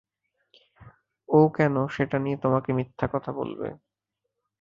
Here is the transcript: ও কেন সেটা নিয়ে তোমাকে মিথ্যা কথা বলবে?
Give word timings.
ও 1.29 1.39
কেন 1.55 1.75
সেটা 1.95 2.17
নিয়ে 2.19 2.37
তোমাকে 2.37 2.69
মিথ্যা 2.77 3.05
কথা 3.13 3.31
বলবে? 3.39 3.67